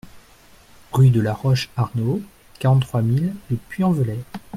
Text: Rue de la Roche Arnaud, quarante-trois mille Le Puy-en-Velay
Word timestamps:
Rue 0.93 1.11
de 1.11 1.21
la 1.21 1.31
Roche 1.31 1.69
Arnaud, 1.77 2.23
quarante-trois 2.57 3.03
mille 3.03 3.35
Le 3.51 3.57
Puy-en-Velay 3.69 4.17